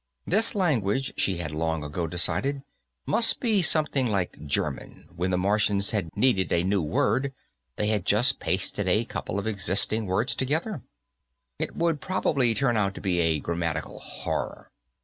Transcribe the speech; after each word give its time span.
This 0.25 0.55
language, 0.55 1.13
she 1.15 1.37
had 1.37 1.51
long 1.51 1.83
ago 1.83 2.07
decided, 2.07 2.63
must 3.05 3.39
be 3.39 3.61
something 3.61 4.07
like 4.07 4.43
German; 4.47 5.05
when 5.15 5.29
the 5.29 5.37
Martians 5.37 5.91
had 5.91 6.09
needed 6.17 6.51
a 6.51 6.63
new 6.63 6.81
word, 6.81 7.31
they 7.75 7.85
had 7.85 8.03
just 8.03 8.39
pasted 8.39 8.87
a 8.87 9.05
couple 9.05 9.37
of 9.37 9.45
existing 9.45 10.07
words 10.07 10.33
together. 10.33 10.81
It 11.59 11.75
would 11.75 12.01
probably 12.01 12.55
turn 12.55 12.77
out 12.77 12.95
to 12.95 12.99
be 13.01 13.19
a 13.19 13.37
grammatical 13.39 13.99
horror. 13.99 14.71